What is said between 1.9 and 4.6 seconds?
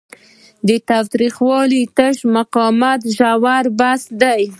تش مقاومت ژور بحث دی.